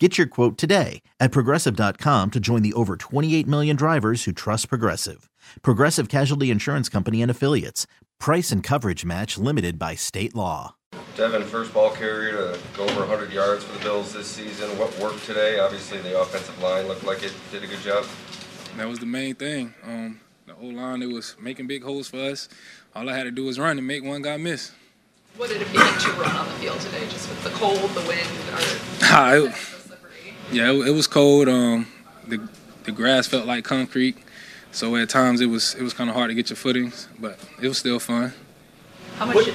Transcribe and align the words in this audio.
Get 0.00 0.18
your 0.18 0.26
quote 0.26 0.58
today 0.58 1.02
at 1.20 1.30
progressive.com 1.30 2.32
to 2.32 2.40
join 2.40 2.62
the 2.62 2.72
over 2.72 2.96
28 2.96 3.46
million 3.46 3.76
drivers 3.76 4.24
who 4.24 4.32
trust 4.32 4.68
Progressive. 4.68 5.30
Progressive 5.62 6.08
Casualty 6.08 6.50
Insurance 6.50 6.88
Company 6.88 7.22
and 7.22 7.30
Affiliates. 7.30 7.86
Price 8.18 8.50
and 8.50 8.60
coverage 8.60 9.04
match 9.04 9.38
limited 9.38 9.78
by 9.78 9.94
state 9.94 10.34
law. 10.34 10.74
Devin, 11.16 11.44
first 11.44 11.72
ball 11.72 11.90
carrier 11.90 12.32
to 12.32 12.58
go 12.76 12.82
over 12.84 13.00
100 13.00 13.32
yards 13.32 13.62
for 13.62 13.72
the 13.78 13.84
Bills 13.84 14.12
this 14.12 14.26
season. 14.26 14.68
What 14.78 14.98
worked 14.98 15.24
today? 15.26 15.60
Obviously, 15.60 15.98
the 15.98 16.20
offensive 16.20 16.60
line 16.60 16.88
looked 16.88 17.04
like 17.04 17.22
it 17.22 17.32
did 17.52 17.62
a 17.62 17.68
good 17.68 17.78
job. 17.78 18.04
That 18.76 18.88
was 18.88 18.98
the 18.98 19.06
main 19.06 19.36
thing. 19.36 19.74
Um, 19.84 20.18
the 20.46 20.56
O 20.56 20.66
line, 20.66 21.02
it 21.02 21.12
was 21.12 21.36
making 21.40 21.68
big 21.68 21.84
holes 21.84 22.08
for 22.08 22.18
us. 22.18 22.48
All 22.96 23.08
I 23.08 23.16
had 23.16 23.24
to 23.24 23.30
do 23.30 23.44
was 23.44 23.60
run 23.60 23.78
and 23.78 23.86
make 23.86 24.02
one 24.02 24.22
guy 24.22 24.38
miss. 24.38 24.72
What 25.36 25.50
did 25.50 25.62
it 25.62 25.66
feel 25.66 25.82
like 25.82 26.00
to 26.00 26.10
run 26.12 26.34
on 26.34 26.46
the 26.46 26.54
field 26.54 26.80
today, 26.80 27.06
just 27.10 27.28
with 27.28 27.44
the 27.44 27.50
cold, 27.50 27.90
the 27.90 28.06
wind, 28.08 28.28
or 28.52 29.52
Yeah, 30.52 30.70
it, 30.70 30.88
it 30.88 30.90
was 30.92 31.06
cold. 31.06 31.48
Um, 31.48 31.86
the 32.26 32.40
the 32.84 32.92
grass 32.92 33.26
felt 33.26 33.46
like 33.46 33.64
concrete, 33.64 34.16
so 34.72 34.94
at 34.96 35.08
times 35.08 35.40
it 35.40 35.46
was 35.46 35.74
it 35.74 35.82
was 35.82 35.92
kind 35.94 36.08
of 36.10 36.16
hard 36.16 36.28
to 36.30 36.34
get 36.34 36.50
your 36.50 36.56
footings, 36.56 37.08
but 37.18 37.38
it 37.62 37.68
was 37.68 37.78
still 37.78 37.98
fun. 37.98 38.32
How 39.16 39.26
much? 39.26 39.36
What- 39.36 39.54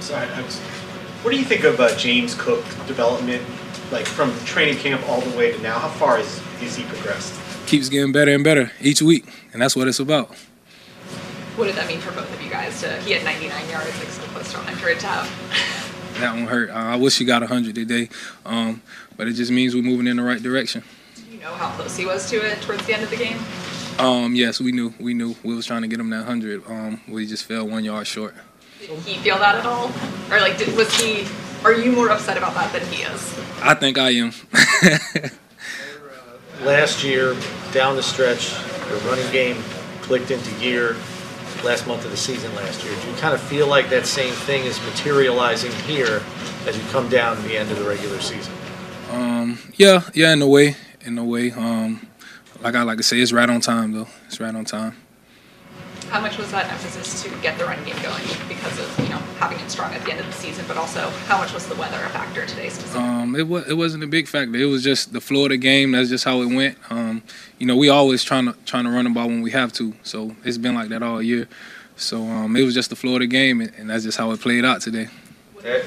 Sorry, 0.00 0.28
I 0.28 0.42
was, 0.42 0.58
what 1.22 1.32
do 1.32 1.36
you 1.38 1.44
think 1.44 1.64
of 1.64 1.80
uh, 1.80 1.96
James 1.96 2.34
Cook 2.34 2.62
development, 2.86 3.42
like 3.90 4.06
from 4.06 4.32
training 4.44 4.76
camp 4.76 5.02
all 5.08 5.20
the 5.20 5.36
way 5.36 5.50
to 5.50 5.60
now? 5.62 5.78
How 5.80 5.88
far 5.88 6.20
is, 6.20 6.40
is 6.62 6.76
he 6.76 6.84
progressed? 6.84 7.34
Keeps 7.66 7.88
getting 7.88 8.12
better 8.12 8.30
and 8.32 8.44
better 8.44 8.70
each 8.80 9.02
week, 9.02 9.24
and 9.52 9.60
that's 9.60 9.74
what 9.74 9.88
it's 9.88 9.98
about. 9.98 10.32
what 11.56 11.64
did 11.66 11.74
that 11.74 11.88
mean 11.88 11.98
for 11.98 12.12
both 12.12 12.32
of 12.32 12.40
you 12.40 12.50
guys? 12.50 12.80
To 12.82 13.00
he 13.00 13.12
had 13.12 13.24
99 13.24 13.68
yards, 13.68 13.98
like 13.98 14.08
so 14.08 14.22
close 14.28 14.50
to 14.52 14.58
100. 14.58 15.00
To 15.00 15.06
have 15.08 15.26
That 16.20 16.34
one 16.34 16.46
hurt. 16.46 16.70
Uh, 16.70 16.74
I 16.74 16.96
wish 16.96 17.18
he 17.18 17.24
got 17.24 17.42
100 17.42 17.74
today, 17.74 18.08
um, 18.44 18.82
but 19.16 19.28
it 19.28 19.32
just 19.32 19.50
means 19.50 19.74
we're 19.74 19.82
moving 19.82 20.06
in 20.06 20.16
the 20.16 20.22
right 20.22 20.42
direction. 20.42 20.82
do 21.14 21.22
you 21.30 21.40
know 21.40 21.52
how 21.52 21.70
close 21.76 21.96
he 21.96 22.06
was 22.06 22.28
to 22.30 22.36
it 22.36 22.60
towards 22.62 22.86
the 22.86 22.94
end 22.94 23.02
of 23.02 23.10
the 23.10 23.16
game? 23.16 23.38
Um, 23.98 24.34
yes, 24.34 24.60
we 24.60 24.72
knew. 24.72 24.94
We 24.98 25.14
knew. 25.14 25.34
We 25.42 25.54
was 25.54 25.66
trying 25.66 25.82
to 25.82 25.88
get 25.88 26.00
him 26.00 26.10
that 26.10 26.26
100. 26.26 26.68
Um, 26.68 27.00
we 27.08 27.26
just 27.26 27.44
fell 27.44 27.66
one 27.66 27.84
yard 27.84 28.06
short. 28.06 28.34
Did 28.80 28.90
he 29.00 29.18
feel 29.18 29.38
that 29.38 29.56
at 29.56 29.66
all, 29.66 29.90
or 30.30 30.40
like 30.40 30.58
did, 30.58 30.76
was 30.76 30.94
he? 31.00 31.26
Are 31.64 31.72
you 31.72 31.92
more 31.92 32.10
upset 32.10 32.36
about 32.36 32.54
that 32.54 32.72
than 32.72 32.86
he 32.92 33.02
is? 33.02 33.38
I 33.62 33.74
think 33.74 33.98
I 33.98 34.10
am. 34.10 34.32
last 36.62 37.02
year, 37.02 37.34
down 37.72 37.96
the 37.96 38.02
stretch, 38.02 38.54
the 38.88 38.96
running 39.06 39.30
game 39.32 39.56
clicked 40.02 40.30
into 40.30 40.50
gear 40.60 40.96
last 41.66 41.86
month 41.86 42.04
of 42.04 42.10
the 42.12 42.16
season 42.16 42.54
last 42.54 42.84
year. 42.84 42.94
Do 43.02 43.10
you 43.10 43.16
kind 43.16 43.34
of 43.34 43.40
feel 43.40 43.66
like 43.66 43.90
that 43.90 44.06
same 44.06 44.32
thing 44.32 44.64
is 44.64 44.80
materializing 44.84 45.72
here 45.84 46.22
as 46.66 46.78
you 46.78 46.84
come 46.90 47.08
down 47.08 47.36
to 47.36 47.42
the 47.42 47.58
end 47.58 47.70
of 47.70 47.78
the 47.78 47.84
regular 47.84 48.20
season? 48.20 48.54
Um, 49.10 49.58
yeah, 49.74 50.02
yeah, 50.14 50.32
in 50.32 50.40
a 50.40 50.46
way, 50.46 50.76
in 51.04 51.18
a 51.18 51.24
way. 51.24 51.50
Um, 51.50 52.06
like 52.62 52.74
I 52.74 52.82
like 52.82 52.98
to 52.98 53.02
say, 53.02 53.20
it's 53.20 53.32
right 53.32 53.50
on 53.50 53.60
time 53.60 53.92
though. 53.92 54.08
It's 54.26 54.40
right 54.40 54.54
on 54.54 54.64
time. 54.64 54.96
How 56.08 56.20
much 56.20 56.38
was 56.38 56.50
that 56.52 56.70
emphasis 56.70 57.22
to 57.24 57.30
get 57.42 57.58
the 57.58 57.64
run 57.64 57.82
game 57.84 57.96
going 58.02 58.22
because 58.48 58.78
of 58.78 58.98
you 59.00 59.08
know 59.08 59.18
having 59.38 59.58
it 59.58 59.70
strong 59.70 59.92
at 59.92 60.04
the 60.04 60.12
end 60.12 60.20
of 60.20 60.26
the 60.26 60.32
season, 60.32 60.64
but 60.68 60.76
also 60.76 61.10
how 61.26 61.38
much 61.38 61.52
was 61.52 61.66
the 61.66 61.74
weather 61.74 61.96
a 62.04 62.08
factor 62.10 62.46
today 62.46 62.68
specifically? 62.68 63.02
Um, 63.02 63.34
it 63.34 63.48
was 63.48 63.68
it 63.68 63.74
wasn't 63.74 64.04
a 64.04 64.06
big 64.06 64.28
factor. 64.28 64.56
It 64.56 64.66
was 64.66 64.82
just 64.84 65.12
the 65.12 65.20
flow 65.20 65.44
of 65.44 65.50
the 65.50 65.56
game. 65.56 65.92
That's 65.92 66.08
just 66.08 66.24
how 66.24 66.40
it 66.42 66.54
went. 66.54 66.78
Um, 66.90 67.22
you 67.58 67.66
know, 67.66 67.76
we 67.76 67.88
always 67.88 68.22
trying 68.22 68.46
to 68.46 68.54
trying 68.64 68.84
to 68.84 68.90
run 68.90 69.04
the 69.04 69.10
ball 69.10 69.26
when 69.26 69.42
we 69.42 69.50
have 69.50 69.72
to. 69.74 69.94
So 70.02 70.36
it's 70.44 70.58
been 70.58 70.74
like 70.74 70.88
that 70.90 71.02
all 71.02 71.20
year. 71.20 71.48
So 71.96 72.22
um, 72.22 72.56
it 72.56 72.62
was 72.62 72.74
just 72.74 72.90
the 72.90 72.96
flow 72.96 73.14
of 73.14 73.20
the 73.20 73.26
game, 73.26 73.60
and, 73.60 73.72
and 73.76 73.90
that's 73.90 74.04
just 74.04 74.18
how 74.18 74.30
it 74.30 74.40
played 74.40 74.64
out 74.64 74.82
today. 74.82 75.08
To 75.62 75.82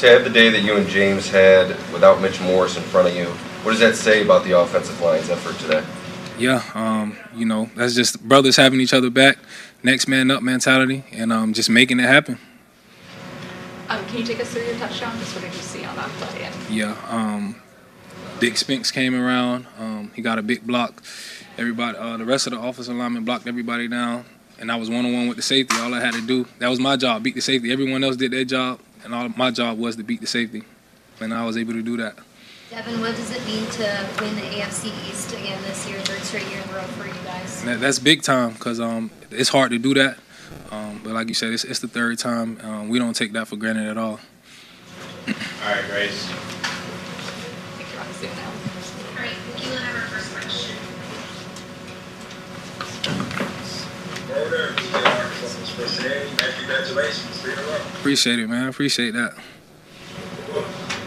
to 0.00 0.06
have 0.06 0.24
the 0.24 0.30
day 0.30 0.50
that 0.50 0.62
you 0.62 0.76
and 0.76 0.86
James 0.88 1.28
had 1.28 1.68
without 1.92 2.20
Mitch 2.20 2.40
Morse 2.40 2.76
in 2.76 2.82
front 2.84 3.08
of 3.08 3.16
you, 3.16 3.26
what 3.64 3.72
does 3.72 3.80
that 3.80 3.96
say 3.96 4.22
about 4.22 4.44
the 4.44 4.58
offensive 4.58 5.00
line's 5.00 5.30
effort 5.30 5.58
today? 5.58 5.84
Yeah, 6.38 6.62
um, 6.74 7.16
you 7.34 7.44
know, 7.44 7.68
that's 7.74 7.94
just 7.94 8.22
brothers 8.22 8.56
having 8.56 8.80
each 8.80 8.94
other 8.94 9.10
back, 9.10 9.38
next 9.82 10.06
man 10.06 10.30
up 10.30 10.40
mentality, 10.40 11.04
and 11.10 11.32
um, 11.32 11.52
just 11.52 11.68
making 11.68 11.98
it 11.98 12.04
happen. 12.04 12.38
Um, 13.88 14.04
can 14.06 14.18
you 14.18 14.24
take 14.24 14.38
us 14.38 14.52
through 14.52 14.62
your 14.62 14.76
touchdown? 14.76 15.18
Just 15.18 15.34
what 15.34 15.42
did 15.42 15.52
you 15.52 15.60
see 15.60 15.84
on 15.84 15.96
that 15.96 16.08
play? 16.10 16.48
Yeah, 16.70 16.96
um, 17.08 17.56
Dick 18.38 18.56
Spinks 18.56 18.92
came 18.92 19.14
around. 19.14 19.66
Um, 19.78 20.12
he 20.14 20.22
got 20.22 20.38
a 20.38 20.42
big 20.42 20.64
block. 20.64 21.02
Everybody, 21.56 21.98
uh, 21.98 22.16
the 22.16 22.24
rest 22.24 22.46
of 22.46 22.52
the 22.52 22.60
offensive 22.60 22.94
linemen 22.94 23.24
blocked 23.24 23.48
everybody 23.48 23.88
down, 23.88 24.24
and 24.60 24.70
I 24.70 24.76
was 24.76 24.88
one 24.88 25.04
on 25.04 25.12
one 25.12 25.26
with 25.26 25.38
the 25.38 25.42
safety. 25.42 25.76
All 25.80 25.92
I 25.92 26.00
had 26.00 26.14
to 26.14 26.24
do, 26.24 26.46
that 26.60 26.68
was 26.68 26.78
my 26.78 26.96
job, 26.96 27.24
beat 27.24 27.34
the 27.34 27.40
safety. 27.40 27.72
Everyone 27.72 28.04
else 28.04 28.14
did 28.14 28.30
their 28.30 28.44
job, 28.44 28.78
and 29.02 29.12
all 29.12 29.28
my 29.30 29.50
job 29.50 29.76
was 29.76 29.96
to 29.96 30.04
beat 30.04 30.20
the 30.20 30.28
safety, 30.28 30.62
and 31.18 31.34
I 31.34 31.44
was 31.44 31.56
able 31.56 31.72
to 31.72 31.82
do 31.82 31.96
that. 31.96 32.16
Devin, 32.70 33.00
what 33.00 33.16
does 33.16 33.30
it 33.30 33.42
mean 33.46 33.64
to 33.70 34.06
win 34.20 34.34
the 34.36 34.42
AFC 34.42 34.86
East 35.08 35.32
again 35.32 35.58
this 35.62 35.88
year, 35.88 35.98
third 36.00 36.20
straight 36.20 36.46
year 36.48 36.60
in 36.60 36.68
a 36.68 36.72
row 36.74 36.82
for 36.82 37.06
you 37.06 37.14
guys? 37.24 37.64
That's 37.64 37.98
big 37.98 38.22
time 38.22 38.52
because 38.52 38.78
um, 38.78 39.10
it's 39.30 39.48
hard 39.48 39.70
to 39.70 39.78
do 39.78 39.94
that. 39.94 40.18
Um, 40.70 41.00
but 41.02 41.14
like 41.14 41.28
you 41.28 41.34
said, 41.34 41.54
it's, 41.54 41.64
it's 41.64 41.80
the 41.80 41.88
third 41.88 42.18
time. 42.18 42.58
Um, 42.62 42.88
we 42.90 42.98
don't 42.98 43.14
take 43.14 43.32
that 43.32 43.48
for 43.48 43.56
granted 43.56 43.88
at 43.88 43.96
all. 43.96 44.20
All 45.28 45.34
right, 45.64 45.84
Grace. 45.88 46.28
I 46.30 46.34
think 47.78 47.88
you're 47.94 48.02
on 48.02 48.12
Zoom 48.12 48.30
now. 48.36 48.52
All 49.16 49.24
right, 49.24 49.36
you 49.64 49.70
will 49.70 49.78
have 49.78 49.94
our 49.96 50.08
first 50.12 50.32
question. 50.34 50.76
Order, 54.36 54.74
Mr. 54.76 55.24
Arkansas 55.24 55.72
for 55.72 56.02
today. 56.02 56.28
Congratulations, 56.58 57.40
three 57.40 57.54
in 57.54 57.58
a 57.58 57.62
row. 57.62 57.76
Appreciate 57.98 58.38
it, 58.38 58.46
man. 58.46 58.68
Appreciate 58.68 59.12
that. 59.12 59.32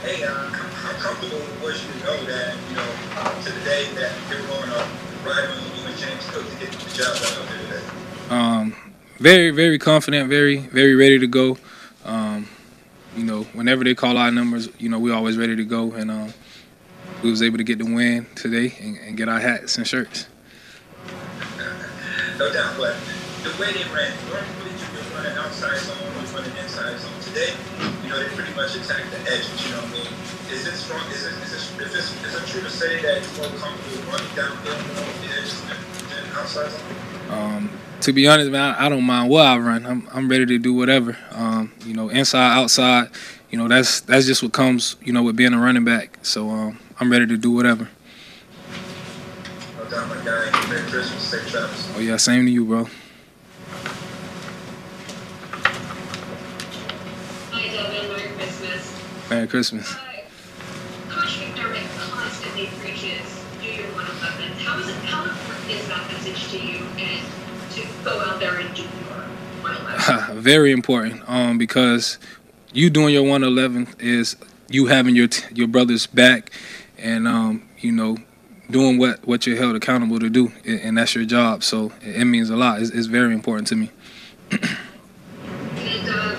Hey, 0.02 0.24
uh, 0.24 0.34
how 0.34 0.71
comfortable 1.01 1.41
you 1.84 2.03
know 2.06 2.23
that, 2.25 2.56
you 2.69 2.75
know, 2.75 3.41
to 3.41 3.51
the 3.51 3.66
day 3.66 3.85
that 3.95 4.13
were 4.29 4.47
going 4.47 4.69
you 5.75 5.88
and 5.88 5.97
James 5.97 6.29
Cook 6.29 6.47
to 6.47 6.56
get 6.59 6.72
the 6.72 6.94
job 6.94 7.17
done 7.17 7.47
there 7.47 7.79
today? 7.79 7.85
Um, 8.29 8.75
very, 9.17 9.50
very 9.50 9.79
confident, 9.79 10.29
very, 10.29 10.57
very 10.57 10.95
ready 10.95 11.17
to 11.17 11.28
go. 11.28 11.57
Um, 12.06 12.47
you 13.16 13.23
know, 13.23 13.44
whenever 13.53 13.84
they 13.84 13.95
call 13.95 14.17
our 14.17 14.31
numbers, 14.31 14.69
you 14.78 14.89
know, 14.89 15.00
we're 15.00 15.16
always 15.16 15.38
ready 15.38 15.56
to 15.56 15.66
go. 15.66 15.91
And 15.94 16.12
um, 16.12 16.34
we 17.23 17.31
was 17.31 17.41
able 17.41 17.57
to 17.57 17.63
get 17.63 17.79
the 17.79 17.85
win 17.85 18.28
today 18.35 18.75
and, 18.79 18.97
and 18.97 19.18
get 19.18 19.28
our 19.28 19.39
hats 19.39 19.78
and 19.78 19.88
shirts. 19.88 20.28
No 22.38 22.53
doubt, 22.53 22.75
but 22.78 22.95
the 23.44 23.50
way 23.57 23.74
they 23.74 23.85
ran, 23.90 24.13
normally 24.29 24.69
you 24.69 24.88
were 24.94 25.18
running 25.18 25.38
outside 25.38 25.78
zone, 25.81 25.97
was 26.22 26.31
running 26.34 26.56
inside 26.62 26.97
zone. 27.00 27.18
Today, 27.22 27.53
you 28.03 28.09
know, 28.09 28.22
they 28.22 28.29
pretty 28.35 28.53
much 28.53 28.75
attacked 28.75 29.09
the 29.09 29.19
edges, 29.25 29.50
you 29.66 29.74
know 29.74 29.81
what 29.81 29.90
I 29.90 30.06
mean? 30.06 30.13
Is 30.53 30.68
it 30.68 30.78
strong, 30.78 31.02
is 31.09 31.25
it, 31.25 31.34
is 31.41 31.53
it, 31.53 31.81
is 31.81 31.94
it, 31.96 32.25
is 32.28 32.35
it 32.35 32.46
true 32.46 32.62
to 32.62 32.69
say 32.69 33.01
that 33.01 33.22
you're 33.22 33.50
more 33.50 33.57
comfortable 33.57 34.13
running 34.13 34.30
more 34.30 35.09
the 35.25 35.30
edges 35.34 35.62
than, 35.66 35.78
outside 36.38 36.69
zone? 36.69 37.31
Um, 37.31 37.69
to 38.01 38.13
be 38.13 38.28
honest, 38.28 38.51
man, 38.51 38.75
I, 38.75 38.85
I 38.85 38.90
don't 38.90 39.03
mind 39.03 39.30
what 39.30 39.46
I 39.46 39.57
run. 39.57 39.85
I'm, 39.85 40.07
I'm 40.12 40.30
ready 40.30 40.46
to 40.46 40.59
do 40.59 40.74
whatever. 40.74 41.18
Um, 41.31 41.72
you 41.85 41.94
know, 41.94 42.09
inside, 42.09 42.57
outside. 42.57 43.09
You 43.50 43.57
know, 43.57 43.68
that's 43.68 44.01
that's 44.01 44.25
just 44.25 44.41
what 44.41 44.53
comes. 44.53 44.96
You 45.03 45.13
know, 45.13 45.24
with 45.24 45.35
being 45.35 45.53
a 45.53 45.59
running 45.59 45.84
back. 45.84 46.18
So 46.22 46.50
um, 46.50 46.80
I'm 47.00 47.12
ready 47.12 47.28
to 47.28 47.38
do 47.38 47.51
whatever. 47.51 47.90
No 49.78 49.90
doubt, 49.90 50.09
my 50.09 50.16
guy. 50.24 50.69
Merry 50.69 50.90
Christmas, 50.90 51.22
safe 51.22 51.47
travels. 51.50 51.90
Oh 51.96 52.00
yeah, 52.00 52.18
same 52.18 52.46
to 52.46 52.51
you, 52.51 52.66
bro. 52.66 52.88
Merry 57.71 58.27
Christmas. 58.35 59.29
Merry 59.29 59.47
Christmas. 59.47 59.94
Uh, 59.94 59.97
Coach 61.09 61.39
McDermott 61.39 62.00
constantly 62.12 62.68
preaches 62.79 63.44
do 63.62 63.68
your 63.68 63.88
111. 63.94 64.57
How 64.59 64.79
is 64.79 64.88
it? 64.89 64.95
How 65.06 65.23
important 65.23 65.71
is 65.71 65.88
that 65.88 66.12
message 66.12 66.51
to 66.51 66.57
you 66.57 66.85
and 66.97 67.25
to 67.73 67.81
go 68.03 68.19
out 68.19 68.39
there 68.39 68.57
and 68.59 68.75
do 68.75 68.81
your 68.81 68.89
111? 69.62 70.41
Very 70.41 70.71
important. 70.71 71.21
Um, 71.27 71.57
because 71.57 72.18
you 72.73 72.89
doing 72.89 73.13
your 73.13 73.23
111 73.23 73.95
is 74.00 74.35
you 74.69 74.88
having 74.88 75.15
your 75.15 75.27
t- 75.27 75.53
your 75.53 75.68
brother's 75.68 76.07
back, 76.07 76.51
and 76.97 77.27
um, 77.27 77.68
you 77.79 77.91
know, 77.91 78.18
doing 78.69 78.97
what 78.97 79.25
what 79.25 79.45
you're 79.47 79.57
held 79.57 79.75
accountable 79.75 80.19
to 80.19 80.29
do, 80.29 80.51
and 80.65 80.97
that's 80.97 81.15
your 81.15 81.25
job. 81.25 81.63
So 81.63 81.91
it, 82.01 82.18
it 82.18 82.25
means 82.25 82.50
a 82.50 82.56
lot. 82.57 82.81
It's, 82.81 82.91
it's 82.91 83.07
very 83.07 83.33
important 83.33 83.68
to 83.69 83.75
me. 83.75 83.91
And 85.73 86.09
uh, 86.09 86.35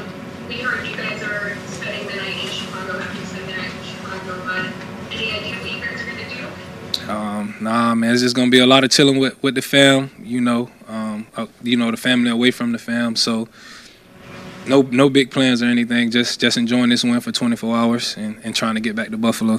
we 0.49 0.55
heard 0.61 0.87
you 0.87 0.97
guys 0.97 1.23
are 1.23 1.57
spending 1.67 2.07
the 2.09 2.17
night 2.17 2.43
in 2.45 2.49
Chicago 2.51 2.99
after 2.99 3.27
spending 3.27 3.51
the 3.57 3.63
night 3.63 3.73
in 3.75 3.83
Chicago. 3.85 4.33
Uh, 4.45 4.73
any 5.11 5.31
idea 5.33 5.55
what 5.59 5.71
you 5.71 5.81
guys 5.81 6.01
are 6.01 6.07
going 6.07 6.19
to 6.19 6.37
do? 7.07 7.11
Um, 7.11 7.42
nah, 7.61 7.95
man, 7.95 8.13
it's 8.13 8.23
just 8.23 8.37
gonna 8.37 8.51
be 8.51 8.59
a 8.59 8.67
lot 8.67 8.85
of 8.85 8.91
chilling 8.91 9.19
with, 9.19 9.41
with 9.43 9.55
the 9.55 9.63
fam. 9.63 10.11
You 10.23 10.41
know, 10.41 10.71
um, 10.89 11.27
uh, 11.37 11.47
you 11.63 11.77
know, 11.77 11.91
the 11.91 11.97
family 11.97 12.31
away 12.31 12.51
from 12.51 12.73
the 12.73 12.79
fam. 12.79 13.17
So 13.17 13.49
no 14.67 14.83
no 14.83 15.11
big 15.11 15.31
plans 15.31 15.63
or 15.63 15.67
anything. 15.67 16.11
Just 16.11 16.41
just 16.41 16.57
enjoying 16.57 16.91
this 16.91 17.05
win 17.05 17.21
for 17.21 17.33
24 17.33 17.77
hours 17.77 18.17
and, 18.17 18.39
and 18.45 18.55
trying 18.55 18.75
to 18.75 18.81
get 18.81 18.97
back 18.97 19.11
to 19.11 19.17
Buffalo. 19.17 19.55
All 19.55 19.59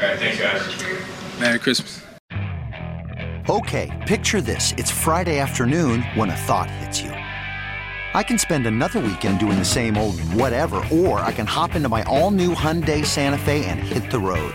right, 0.00 0.18
thanks, 0.18 0.40
guys. 0.40 1.40
Merry 1.40 1.58
Christmas. 1.58 2.02
Okay, 3.48 3.90
picture 4.06 4.40
this. 4.40 4.72
It's 4.78 4.90
Friday 4.90 5.38
afternoon 5.38 6.02
when 6.14 6.30
a 6.30 6.36
thought 6.36 6.70
hits 6.70 7.02
you. 7.02 7.10
I 7.10 8.22
can 8.22 8.38
spend 8.38 8.66
another 8.66 9.00
weekend 9.00 9.40
doing 9.40 9.58
the 9.58 9.64
same 9.64 9.98
old 9.98 10.20
whatever, 10.32 10.76
or 10.90 11.18
I 11.20 11.32
can 11.32 11.46
hop 11.46 11.74
into 11.74 11.88
my 11.88 12.04
all-new 12.04 12.54
Hyundai 12.54 13.04
Santa 13.04 13.36
Fe 13.36 13.64
and 13.64 13.80
hit 13.80 14.10
the 14.10 14.20
road. 14.20 14.54